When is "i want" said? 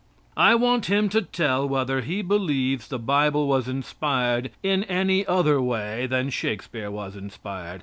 0.35-0.87